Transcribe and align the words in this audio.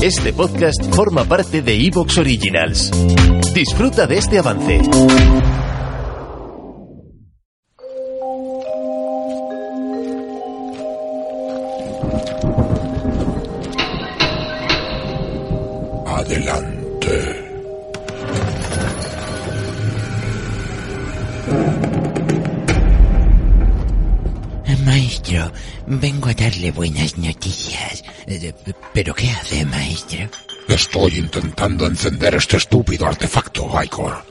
Este 0.00 0.32
podcast 0.32 0.94
forma 0.94 1.24
parte 1.24 1.60
de 1.60 1.74
Evox 1.74 2.18
Originals. 2.18 2.92
Disfruta 3.52 4.06
de 4.06 4.18
este 4.18 4.38
avance. 4.38 4.80
Adelante. 16.06 17.47
Maestro, 25.18 25.52
vengo 25.88 26.28
a 26.28 26.34
darle 26.34 26.70
buenas 26.70 27.18
noticias. 27.18 28.04
Eh, 28.28 28.54
¿Pero 28.94 29.12
qué 29.14 29.28
hace, 29.30 29.64
maestro? 29.64 30.28
Estoy 30.68 31.18
intentando 31.18 31.86
encender 31.86 32.36
este 32.36 32.56
estúpido 32.58 33.04
artefacto, 33.04 33.68
Igor. 33.82 34.24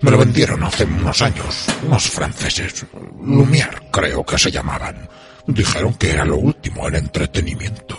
Me 0.00 0.12
lo 0.12 0.18
vendieron 0.18 0.62
hace 0.62 0.84
unos 0.84 1.22
años, 1.22 1.66
unos 1.84 2.04
franceses. 2.04 2.86
Lumière, 3.20 3.90
creo 3.90 4.24
que 4.24 4.38
se 4.38 4.52
llamaban. 4.52 5.08
Dijeron 5.44 5.94
que 5.94 6.12
era 6.12 6.24
lo 6.24 6.36
último 6.36 6.86
en 6.86 6.94
entretenimiento. 6.94 7.98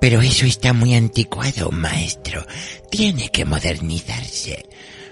Pero 0.00 0.20
eso 0.20 0.46
está 0.46 0.72
muy 0.72 0.94
anticuado, 0.94 1.72
maestro. 1.72 2.46
Tiene 2.92 3.28
que 3.30 3.44
modernizarse. 3.44 4.68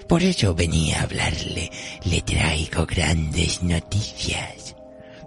Por 0.07 0.23
eso 0.23 0.55
venía 0.55 1.01
a 1.01 1.03
hablarle. 1.03 1.69
Le 2.05 2.21
traigo 2.21 2.85
grandes 2.85 3.61
noticias. 3.61 4.75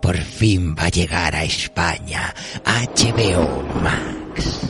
Por 0.04 0.18
fin 0.18 0.76
va 0.78 0.84
a 0.84 0.88
llegar 0.90 1.34
a 1.34 1.44
España 1.44 2.34
HBO 2.62 3.62
Max. 3.82 4.60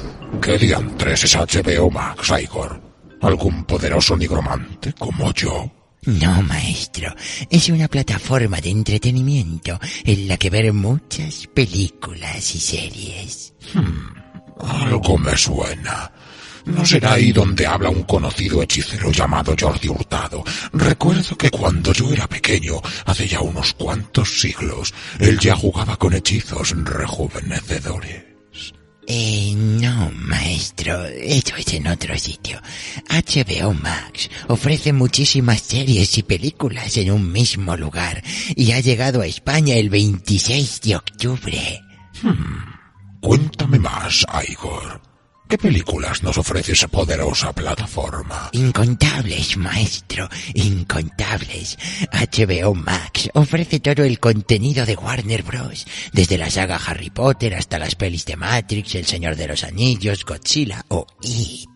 ¿Qué 0.40 0.56
diantres 0.56 1.24
es 1.24 1.34
HBO 1.34 1.90
Max, 1.90 2.32
Igor? 2.40 2.80
¿Algún 3.20 3.64
poderoso 3.64 4.16
nigromante 4.16 4.92
como 4.92 5.34
yo? 5.34 5.68
No, 6.02 6.40
maestro. 6.42 7.12
Es 7.50 7.68
una 7.68 7.88
plataforma 7.88 8.60
de 8.60 8.70
entretenimiento 8.70 9.80
en 10.04 10.28
la 10.28 10.36
que 10.36 10.50
ver 10.50 10.72
muchas 10.72 11.48
películas 11.48 12.54
y 12.54 12.60
series. 12.60 13.54
Algo 14.60 15.18
me 15.18 15.36
suena. 15.36 16.12
¿No 16.66 16.84
será 16.84 17.14
ahí 17.14 17.32
donde 17.32 17.66
habla 17.66 17.90
un 17.90 18.04
conocido 18.04 18.62
hechicero 18.62 19.10
llamado 19.10 19.54
Jordi 19.58 19.88
Hurtado? 19.88 20.42
Recuerdo 20.72 21.36
que 21.36 21.50
cuando 21.50 21.92
yo 21.92 22.10
era 22.10 22.26
pequeño, 22.26 22.80
hace 23.04 23.28
ya 23.28 23.40
unos 23.40 23.74
cuantos 23.74 24.40
siglos, 24.40 24.94
él 25.18 25.38
ya 25.38 25.54
jugaba 25.54 25.96
con 25.96 26.14
hechizos 26.14 26.74
rejuvenecedores. 26.84 28.34
Eh, 29.06 29.52
no, 29.54 30.10
maestro. 30.14 31.04
Eso 31.04 31.56
es 31.56 31.74
en 31.74 31.86
otro 31.88 32.16
sitio. 32.18 32.60
HBO 33.10 33.74
Max 33.74 34.30
ofrece 34.48 34.92
muchísimas 34.92 35.60
series 35.60 36.16
y 36.16 36.22
películas 36.22 36.96
en 36.96 37.10
un 37.10 37.30
mismo 37.30 37.76
lugar 37.76 38.22
y 38.56 38.72
ha 38.72 38.80
llegado 38.80 39.20
a 39.20 39.26
España 39.26 39.74
el 39.74 39.90
26 39.90 40.80
de 40.80 40.96
octubre. 40.96 41.80
Cuéntame 43.20 43.78
más, 43.78 44.24
Igor. 44.48 45.13
¿Qué 45.48 45.58
películas 45.58 46.22
nos 46.22 46.38
ofrece 46.38 46.72
esa 46.72 46.88
poderosa 46.88 47.52
plataforma? 47.52 48.48
Incontables, 48.52 49.56
maestro, 49.58 50.28
incontables. 50.54 51.78
HBO 52.10 52.74
Max 52.74 53.28
ofrece 53.34 53.78
todo 53.80 54.04
el 54.04 54.18
contenido 54.18 54.86
de 54.86 54.96
Warner 54.96 55.42
Bros. 55.42 55.86
Desde 56.12 56.38
la 56.38 56.50
saga 56.50 56.80
Harry 56.86 57.10
Potter 57.10 57.54
hasta 57.54 57.78
las 57.78 57.94
pelis 57.94 58.24
de 58.24 58.36
Matrix, 58.36 58.94
El 58.94 59.06
Señor 59.06 59.36
de 59.36 59.48
los 59.48 59.64
Anillos, 59.64 60.24
Godzilla 60.24 60.84
o 60.88 61.06
It. 61.20 61.73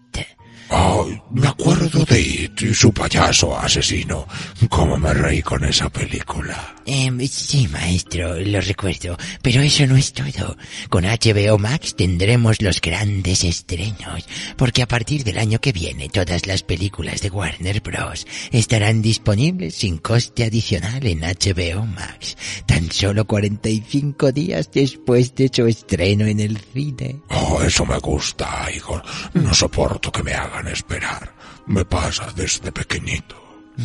Y 2.69 2.75
su 2.75 2.93
payaso 2.93 3.59
asesino. 3.59 4.27
Cómo 4.69 4.99
me 4.99 5.15
reí 5.15 5.41
con 5.41 5.65
esa 5.65 5.89
película. 5.89 6.77
Em, 6.85 7.27
sí, 7.27 7.67
maestro, 7.69 8.39
lo 8.41 8.61
recuerdo. 8.61 9.17
Pero 9.41 9.63
eso 9.63 9.87
no 9.87 9.97
es 9.97 10.13
todo. 10.13 10.57
Con 10.91 11.05
HBO 11.05 11.59
Max 11.59 11.97
tendremos 11.97 12.61
los 12.61 12.81
grandes 12.81 13.45
estrenos. 13.45 14.27
Porque 14.57 14.83
a 14.83 14.89
partir 14.89 15.25
del 15.25 15.39
año 15.39 15.61
que 15.61 15.73
viene 15.73 16.11
todas 16.11 16.47
las 16.47 16.63
películas 16.63 17.23
de 17.23 17.31
Warner 17.31 17.81
Bros. 17.81 18.27
estarán 18.53 19.01
disponibles 19.01 19.75
sin 19.75 19.99
coste 19.99 20.45
adicional 20.45 21.07
en 21.07 21.21
HBO 21.21 21.87
Max. 21.87 22.37
Tan 22.67 22.91
solo 22.93 23.27
45 23.27 24.33
días 24.33 24.71
después 24.73 25.35
de 25.35 25.51
su 25.53 25.67
estreno 25.67 26.27
en 26.27 26.41
el 26.41 26.59
cine. 26.59 27.23
Oh, 27.31 27.63
eso 27.63 27.87
me 27.87 27.99
gusta, 27.99 28.69
Igor. 28.75 29.03
No 29.35 29.55
soporto 29.55 30.13
que 30.13 30.23
me 30.23 30.35
hagan 30.35 30.69
esperar. 30.69 31.33
Me 31.69 31.85
pasa 31.85 32.33
desde 32.35 32.73
pequeñito. 32.73 33.37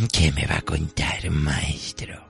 ¿Qué 0.09 0.31
me 0.31 0.47
va 0.47 0.57
a 0.57 0.61
contar, 0.61 1.29
maestro? 1.29 2.29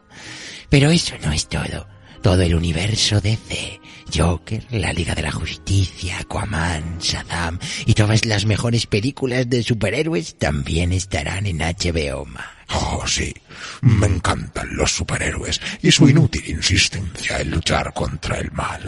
Pero 0.67 0.89
eso 0.89 1.13
no 1.23 1.31
es 1.31 1.47
todo. 1.47 1.87
Todo 2.23 2.41
el 2.41 2.55
universo 2.55 3.21
DC, 3.21 3.79
Joker, 4.11 4.65
la 4.71 4.91
Liga 4.91 5.13
de 5.13 5.21
la 5.21 5.31
Justicia, 5.31 6.17
Aquaman, 6.17 6.97
Shazam 6.97 7.59
y 7.85 7.93
todas 7.93 8.25
las 8.25 8.45
mejores 8.45 8.87
películas 8.87 9.47
de 9.47 9.61
superhéroes 9.61 10.39
también 10.39 10.91
estarán 10.91 11.45
en 11.45 11.59
HBO 11.59 12.25
Max. 12.25 12.47
Oh, 12.73 13.05
sí. 13.05 13.31
Me 13.81 14.07
encantan 14.07 14.75
los 14.75 14.91
superhéroes 14.91 15.61
y 15.83 15.91
su 15.91 16.09
inútil 16.09 16.49
insistencia 16.49 17.39
en 17.39 17.51
luchar 17.51 17.93
contra 17.93 18.39
el 18.39 18.51
mal. 18.53 18.81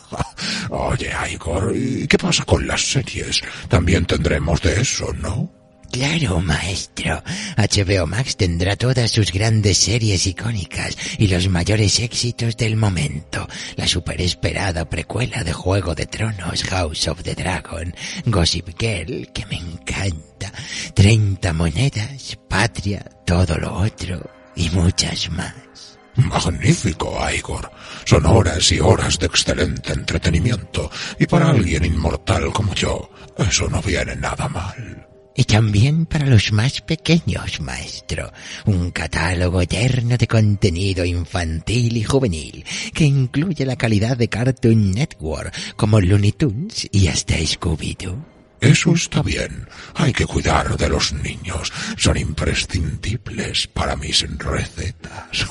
Oye, 0.70 1.10
Igor, 1.32 1.74
¿y 1.74 2.06
qué 2.06 2.18
pasa 2.18 2.44
con 2.44 2.68
las 2.68 2.82
series? 2.82 3.42
También 3.68 4.04
tendremos 4.04 4.62
de 4.62 4.80
eso, 4.80 5.12
¿no? 5.14 5.57
Claro, 5.90 6.40
maestro. 6.40 7.22
HBO 7.56 8.06
Max 8.06 8.36
tendrá 8.36 8.76
todas 8.76 9.10
sus 9.10 9.32
grandes 9.32 9.78
series 9.78 10.26
icónicas 10.26 10.96
y 11.18 11.28
los 11.28 11.48
mayores 11.48 11.98
éxitos 12.00 12.56
del 12.56 12.76
momento. 12.76 13.48
La 13.76 13.88
superesperada 13.88 14.88
precuela 14.88 15.42
de 15.42 15.52
Juego 15.52 15.94
de 15.94 16.06
Tronos, 16.06 16.62
House 16.64 17.08
of 17.08 17.22
the 17.22 17.34
Dragon, 17.34 17.94
Gossip 18.26 18.68
Girl, 18.78 19.30
que 19.32 19.46
me 19.46 19.56
encanta, 19.56 20.52
30 20.94 21.52
monedas, 21.54 22.38
Patria, 22.48 23.04
todo 23.24 23.56
lo 23.56 23.74
otro 23.74 24.30
y 24.56 24.68
muchas 24.70 25.30
más. 25.30 25.98
Magnífico, 26.16 27.16
Igor. 27.34 27.70
Son 28.04 28.26
horas 28.26 28.72
y 28.72 28.80
horas 28.80 29.18
de 29.18 29.26
excelente 29.26 29.92
entretenimiento 29.92 30.90
y 31.18 31.26
para 31.26 31.50
alguien 31.50 31.84
inmortal 31.84 32.52
como 32.52 32.74
yo, 32.74 33.10
eso 33.36 33.68
no 33.68 33.80
viene 33.80 34.16
nada 34.16 34.48
mal. 34.48 35.08
Y 35.38 35.44
también 35.44 36.06
para 36.06 36.26
los 36.26 36.50
más 36.50 36.80
pequeños, 36.80 37.60
maestro, 37.60 38.32
un 38.64 38.90
catálogo 38.90 39.62
eterno 39.62 40.16
de 40.16 40.26
contenido 40.26 41.04
infantil 41.04 41.96
y 41.96 42.02
juvenil 42.02 42.64
que 42.92 43.04
incluye 43.04 43.64
la 43.64 43.76
calidad 43.76 44.16
de 44.16 44.28
Cartoon 44.28 44.90
Network 44.90 45.54
como 45.76 46.00
Looney 46.00 46.32
Tunes 46.32 46.88
y 46.90 47.06
hasta 47.06 47.36
Scooby-Doo. 47.36 48.18
Eso 48.60 48.92
está 48.94 49.22
bien. 49.22 49.68
Hay 49.94 50.12
que 50.12 50.26
cuidar 50.26 50.76
de 50.76 50.88
los 50.88 51.12
niños. 51.12 51.72
Son 51.96 52.16
imprescindibles 52.16 53.68
para 53.68 53.94
mis 53.94 54.26
recetas. 54.38 55.46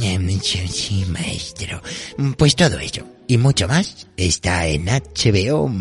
Em, 0.00 0.40
Sí, 0.40 1.04
maestro. 1.08 1.82
Pues 2.36 2.56
todo 2.56 2.78
ello 2.78 3.04
y 3.26 3.38
mucho 3.38 3.66
más 3.66 4.06
está 4.16 4.66
en 4.66 4.86
hbomax.com. 4.86 5.72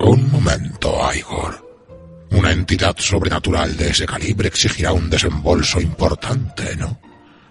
Un 0.00 0.30
momento, 0.32 1.14
Igor. 1.14 1.72
Una 2.32 2.50
entidad 2.50 2.96
sobrenatural 2.98 3.76
de 3.76 3.90
ese 3.90 4.06
calibre 4.06 4.48
exigirá 4.48 4.92
un 4.92 5.08
desembolso 5.08 5.80
importante, 5.80 6.74
¿no? 6.76 6.98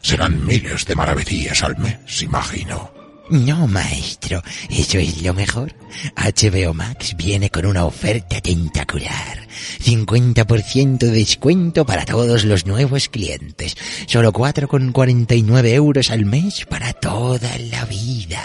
Serán 0.02 0.46
miles 0.46 0.86
de 0.86 0.96
maravedíes 0.96 1.64
al 1.64 1.78
mes, 1.78 2.22
imagino. 2.22 2.92
No, 3.30 3.66
maestro, 3.68 4.42
eso 4.70 4.98
es 4.98 5.22
lo 5.22 5.34
mejor. 5.34 5.74
HBO 6.18 6.74
Max 6.74 7.16
viene 7.16 7.50
con 7.50 7.66
una 7.66 7.86
oferta 7.86 8.42
tentacular. 8.42 9.41
50% 9.84 10.98
de 10.98 11.12
descuento 11.12 11.86
para 11.86 12.06
todos 12.06 12.44
los 12.46 12.66
nuevos 12.66 13.10
clientes. 13.10 13.76
Solo 14.08 14.32
4,49 14.34 15.68
euros 15.70 16.12
al 16.12 16.26
mes 16.26 16.66
para 16.66 16.94
toda 16.94 17.58
la 17.58 17.86
vida. 17.86 18.42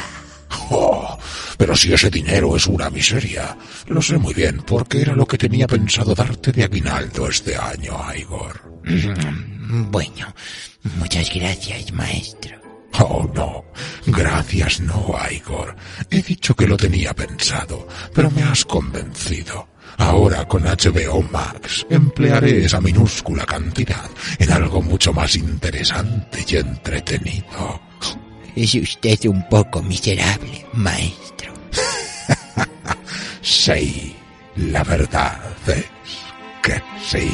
Oh, 0.70 1.18
pero 1.58 1.76
si 1.76 1.92
ese 1.92 2.10
dinero 2.10 2.56
es 2.56 2.66
una 2.66 2.90
miseria. 2.90 3.56
Lo 3.86 4.00
sé 4.02 4.18
muy 4.18 4.34
bien, 4.34 4.62
porque 4.66 5.00
era 5.00 5.14
lo 5.14 5.26
que 5.26 5.38
tenía 5.38 5.66
pensado 5.66 6.14
darte 6.14 6.52
de 6.52 6.64
aguinaldo 6.64 7.28
este 7.28 7.56
año, 7.56 7.96
Igor. 8.14 8.60
Bueno, 9.68 10.32
muchas 11.00 11.28
gracias, 11.34 11.92
maestro. 11.92 12.56
Oh, 13.00 13.28
no. 13.34 13.64
Gracias, 14.06 14.80
no, 14.80 15.12
Igor. 15.30 15.74
He 16.08 16.22
dicho 16.22 16.54
que 16.54 16.68
lo 16.68 16.76
tenía 16.76 17.12
pensado, 17.12 17.88
pero 18.14 18.30
me 18.30 18.44
has 18.44 18.64
convencido. 18.64 19.68
Ahora 19.98 20.46
con 20.46 20.64
HBO 20.64 21.22
Max 21.30 21.86
emplearé 21.88 22.64
esa 22.64 22.80
minúscula 22.80 23.44
cantidad 23.44 24.08
en 24.38 24.52
algo 24.52 24.82
mucho 24.82 25.12
más 25.12 25.36
interesante 25.36 26.44
y 26.46 26.56
entretenido. 26.56 27.80
Es 28.54 28.74
usted 28.74 29.26
un 29.26 29.48
poco 29.48 29.82
miserable, 29.82 30.66
maestro. 30.74 31.52
Sí, 33.42 34.16
la 34.56 34.82
verdad 34.82 35.38
es 35.68 35.84
que 36.60 36.82
sí. 37.00 37.30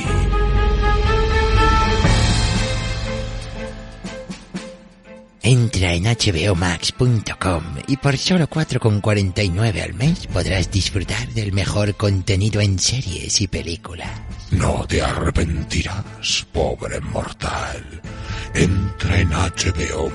Entra 5.44 5.94
en 5.94 6.04
hbomax.com 6.04 7.64
y 7.88 7.96
por 7.96 8.16
solo 8.16 8.48
4,49 8.48 9.82
al 9.82 9.94
mes 9.94 10.28
podrás 10.28 10.70
disfrutar 10.70 11.28
del 11.30 11.52
mejor 11.52 11.96
contenido 11.96 12.60
en 12.60 12.78
series 12.78 13.40
y 13.40 13.48
películas. 13.48 14.10
No 14.52 14.86
te 14.86 15.02
arrepentirás, 15.02 16.46
pobre 16.52 17.00
mortal. 17.00 18.02
Entra 18.54 19.18
en 19.18 19.30
hbomax.com. 19.30 20.12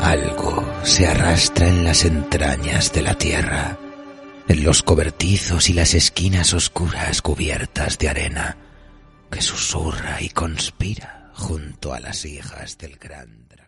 Algo 0.00 0.64
se 0.84 1.06
arrastra 1.06 1.68
en 1.68 1.84
las 1.84 2.04
entrañas 2.04 2.92
de 2.92 3.02
la 3.02 3.14
tierra, 3.14 3.78
en 4.46 4.64
los 4.64 4.82
cobertizos 4.82 5.68
y 5.68 5.72
las 5.72 5.94
esquinas 5.94 6.54
oscuras 6.54 7.20
cubiertas 7.20 7.98
de 7.98 8.08
arena, 8.08 8.56
que 9.30 9.42
susurra 9.42 10.20
y 10.20 10.30
conspira 10.30 11.30
junto 11.34 11.92
a 11.92 12.00
las 12.00 12.24
hijas 12.24 12.78
del 12.78 12.96
gran 12.96 13.48
dragón. 13.48 13.67